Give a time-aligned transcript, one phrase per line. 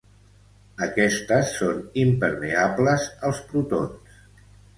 [0.85, 4.19] Aquestes són impermeables als protons.